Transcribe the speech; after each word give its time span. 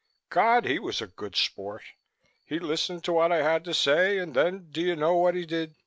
God! 0.31 0.65
He 0.65 0.79
was 0.79 0.99
a 0.99 1.05
good 1.05 1.35
sport. 1.35 1.83
He 2.43 2.57
listened 2.57 3.03
to 3.03 3.13
what 3.13 3.31
I 3.31 3.43
had 3.43 3.63
to 3.65 3.73
say 3.75 4.17
and 4.17 4.33
then 4.33 4.71
do 4.71 4.81
you 4.81 4.95
know 4.95 5.13
what 5.15 5.35
he 5.35 5.45
did? 5.45 5.75